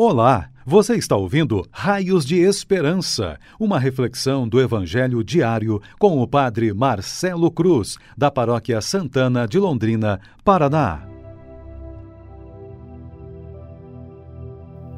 [0.00, 6.72] Olá, você está ouvindo Raios de Esperança, uma reflexão do Evangelho diário com o Padre
[6.72, 11.02] Marcelo Cruz, da Paróquia Santana de Londrina, Paraná.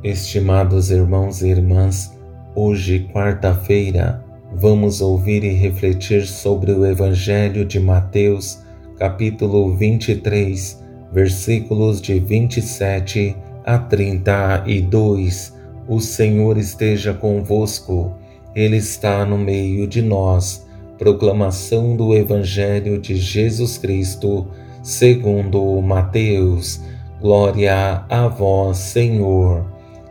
[0.04, 2.14] Estimados irmãos e irmãs,
[2.54, 4.22] hoje, quarta-feira,
[4.52, 8.58] vamos ouvir e refletir sobre o Evangelho de Mateus,
[8.98, 10.78] capítulo 23,
[11.10, 15.54] versículos de 27 a 32.
[15.88, 18.12] O Senhor esteja convosco,
[18.54, 20.66] Ele está no meio de nós.
[20.98, 24.46] Proclamação do Evangelho de Jesus Cristo,
[24.82, 26.80] segundo Mateus.
[27.20, 29.64] Glória a vós, Senhor.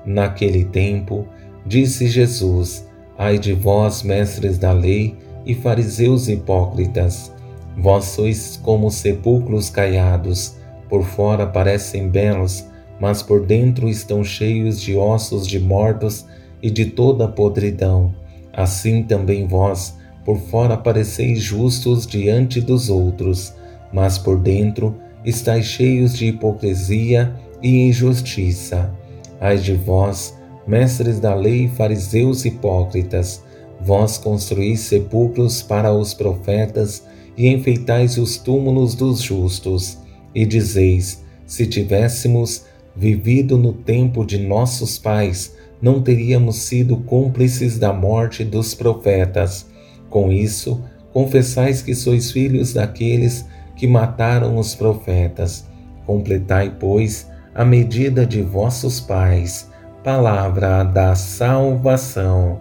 [0.06, 1.28] Naquele tempo,
[1.66, 2.88] disse Jesus:
[3.18, 5.16] Ai de vós, mestres da lei
[5.46, 7.34] e fariseus hipócritas,
[7.78, 10.56] vós sois como sepulcros caiados,
[10.88, 12.66] por fora parecem belos,
[13.00, 16.26] mas por dentro estão cheios de ossos de mortos
[16.62, 18.14] e de toda podridão.
[18.54, 23.54] Assim também vós, por fora pareceis justos diante dos outros,
[23.94, 28.94] mas por dentro estáis cheios de hipocrisia e injustiça.
[29.40, 30.38] Ai de vós,
[30.68, 33.44] mestres da lei fariseus hipócritas,
[33.82, 37.04] vós construís sepulcros para os profetas
[37.38, 39.98] e enfeitais os túmulos dos justos,
[40.36, 47.94] e dizeis: se tivéssemos vivido no tempo de nossos pais, não teríamos sido cúmplices da
[47.94, 49.66] morte dos profetas.
[50.10, 50.82] Com isso,
[51.14, 55.66] confessais que sois filhos daqueles que mataram os profetas.
[56.06, 59.70] Completai, pois, a medida de vossos pais.
[60.04, 62.60] Palavra da salvação.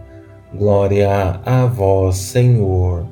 [0.55, 3.07] Glória a vós, Senhor.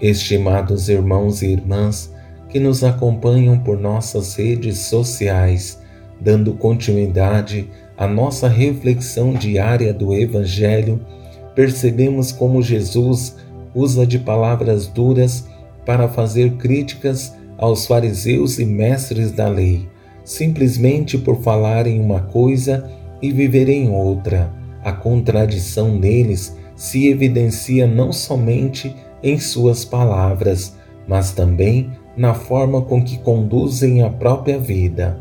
[0.00, 2.13] Estimados irmãos e irmãs,
[2.54, 5.82] que nos acompanham por nossas redes sociais,
[6.20, 11.04] dando continuidade à nossa reflexão diária do Evangelho,
[11.52, 13.34] percebemos como Jesus
[13.74, 15.48] usa de palavras duras
[15.84, 19.88] para fazer críticas aos fariseus e mestres da lei,
[20.24, 22.88] simplesmente por falarem uma coisa
[23.20, 24.48] e viverem outra.
[24.84, 28.94] A contradição neles se evidencia não somente
[29.24, 30.76] em suas palavras,
[31.08, 35.18] mas também na forma com que conduzem a própria vida.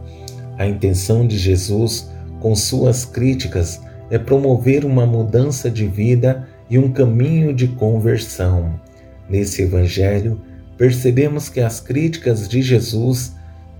[0.57, 6.91] A intenção de Jesus com suas críticas é promover uma mudança de vida e um
[6.91, 8.79] caminho de conversão.
[9.29, 10.41] Nesse Evangelho,
[10.77, 13.33] percebemos que as críticas de Jesus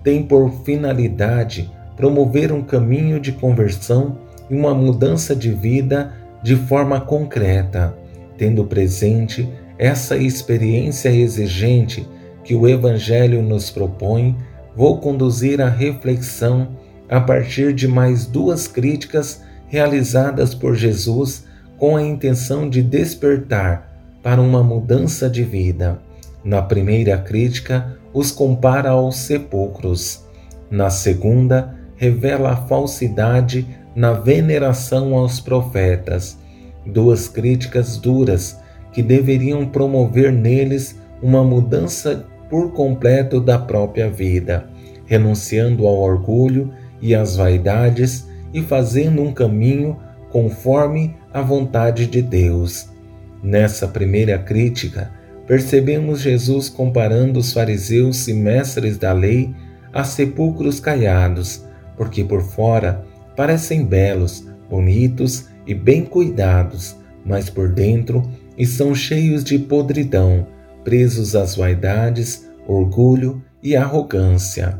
[0.03, 4.17] têm por finalidade promover um caminho de conversão
[4.49, 7.95] e uma mudança de vida de forma concreta,
[8.37, 9.47] tendo presente
[9.77, 12.07] essa experiência exigente
[12.43, 14.35] que o Evangelho nos propõe,
[14.75, 16.69] vou conduzir a reflexão
[17.09, 21.45] a partir de mais duas críticas realizadas por Jesus
[21.77, 25.99] com a intenção de despertar para uma mudança de vida.
[26.43, 30.23] Na primeira crítica, os compara aos sepulcros.
[30.69, 36.37] Na segunda, revela a falsidade na veneração aos profetas.
[36.85, 38.59] Duas críticas duras
[38.91, 44.69] que deveriam promover neles uma mudança por completo da própria vida,
[45.07, 46.71] renunciando ao orgulho
[47.01, 49.97] e às vaidades e fazendo um caminho
[50.29, 52.87] conforme a vontade de Deus.
[53.41, 55.09] Nessa primeira crítica,
[55.47, 59.51] percebemos Jesus comparando os fariseus e mestres da lei
[59.91, 61.65] a sepulcros caiados,
[61.97, 63.03] porque por fora
[63.35, 68.21] parecem belos, bonitos e bem cuidados, mas por dentro
[68.55, 70.45] estão cheios de podridão,
[70.83, 74.77] presos às vaidades, orgulho e arrogância.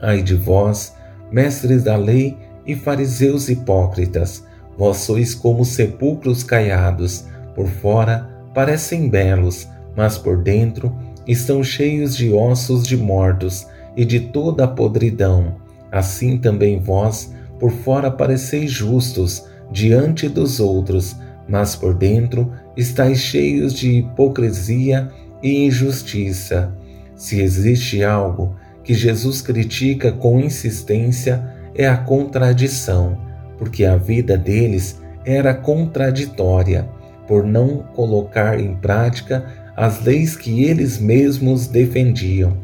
[0.00, 0.94] Ai de vós,
[1.30, 2.36] mestres da lei
[2.66, 4.44] e fariseus hipócritas,
[4.76, 10.94] vós sois como sepulcros caiados, por fora parecem belos, mas por dentro
[11.26, 13.66] estão cheios de ossos de mortos
[13.96, 15.56] e de toda a podridão.
[15.90, 21.16] Assim também vós, por fora pareceis justos diante dos outros,
[21.48, 25.10] mas por dentro estáis cheios de hipocrisia
[25.42, 26.72] e injustiça.
[27.16, 28.54] Se existe algo
[28.84, 31.44] que Jesus critica com insistência,
[31.74, 33.18] é a contradição,
[33.58, 36.88] porque a vida deles era contraditória,
[37.26, 39.44] por não colocar em prática
[39.76, 42.56] as leis que eles mesmos defendiam.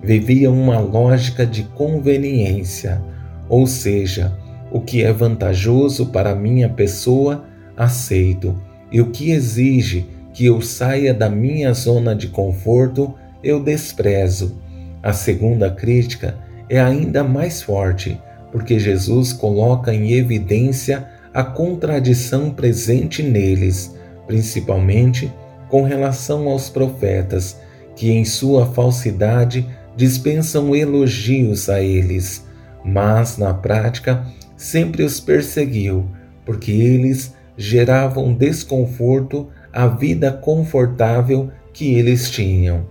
[0.00, 3.02] Viviam uma lógica de conveniência,
[3.48, 4.32] ou seja,
[4.70, 7.44] o que é vantajoso para minha pessoa
[7.76, 8.56] aceito,
[8.90, 14.60] e o que exige que eu saia da minha zona de conforto, eu desprezo.
[15.02, 16.36] A segunda crítica
[16.68, 18.20] é ainda mais forte,
[18.52, 23.94] porque Jesus coloca em evidência a contradição presente neles,
[24.26, 25.32] principalmente
[25.68, 27.58] com relação aos profetas,
[27.94, 29.66] que em sua falsidade
[29.96, 32.44] dispensam elogios a eles,
[32.84, 36.06] mas na prática sempre os perseguiu,
[36.44, 42.86] porque eles geravam desconforto à vida confortável que eles tinham.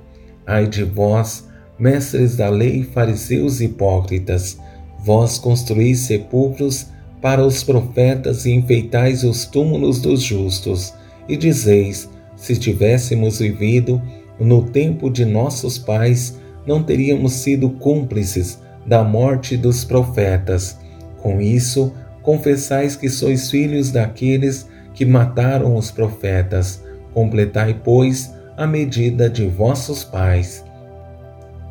[0.46, 1.48] Ai de vós,
[1.78, 4.58] mestres da lei, fariseus hipócritas,
[5.04, 6.88] vós construís sepulcros
[7.22, 10.94] para os profetas e enfeitais os túmulos dos justos,
[11.28, 14.02] e dizeis: se tivéssemos vivido
[14.40, 20.78] no tempo de nossos pais, não teríamos sido cúmplices da morte dos profetas.
[21.22, 21.92] Com isso,
[22.26, 26.84] confessais que sois filhos daqueles que mataram os profetas.
[27.14, 30.66] Completai, pois, a medida de vossos pais.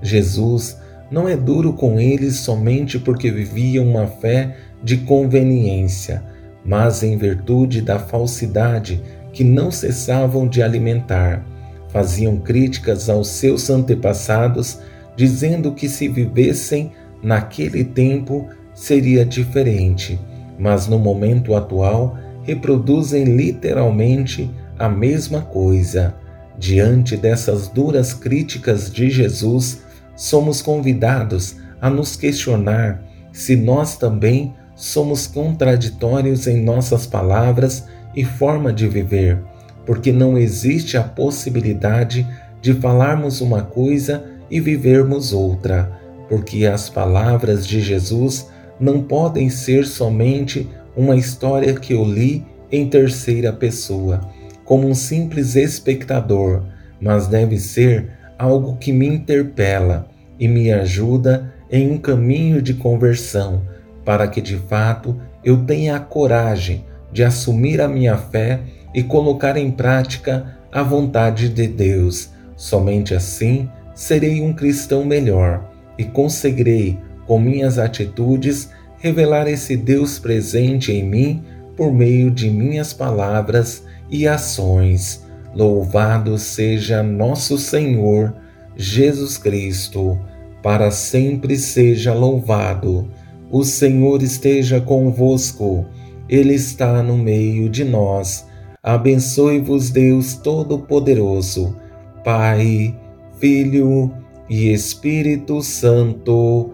[0.01, 0.79] Jesus
[1.11, 6.23] não é duro com eles somente porque viviam uma fé de conveniência,
[6.65, 9.03] mas em virtude da falsidade
[9.33, 11.45] que não cessavam de alimentar.
[11.89, 14.79] Faziam críticas aos seus antepassados,
[15.17, 16.93] dizendo que se vivessem
[17.23, 20.19] naquele tempo seria diferente,
[20.59, 26.15] mas no momento atual reproduzem literalmente a mesma coisa.
[26.59, 29.83] Diante dessas duras críticas de Jesus,
[30.15, 33.03] somos convidados a nos questionar
[33.33, 39.43] se nós também somos contraditórios em nossas palavras e forma de viver,
[39.85, 42.27] porque não existe a possibilidade
[42.61, 45.93] de falarmos uma coisa e vivermos outra,
[46.29, 48.49] porque as palavras de Jesus
[48.79, 54.21] não podem ser somente uma história que eu li em terceira pessoa,
[54.65, 56.63] como um simples espectador,
[57.01, 63.63] mas deve ser algo que me interpela e me ajuda em um caminho de conversão,
[64.05, 68.61] para que de fato eu tenha a coragem de assumir a minha fé
[68.95, 72.31] e colocar em prática a vontade de Deus.
[72.57, 80.93] Somente assim serei um cristão melhor e conseguirei, com minhas atitudes, revelar esse Deus presente
[80.93, 81.43] em mim
[81.77, 85.25] por meio de minhas palavras e ações.
[85.55, 88.35] Louvado seja nosso Senhor
[88.77, 90.19] Jesus Cristo,
[90.63, 93.09] para sempre seja louvado.
[93.51, 95.87] O Senhor esteja convosco,
[96.29, 98.47] Ele está no meio de nós.
[98.83, 101.77] Abençoe-vos, Deus Todo-Poderoso,
[102.25, 102.95] Pai,
[103.39, 104.13] Filho
[104.49, 106.74] e Espírito Santo.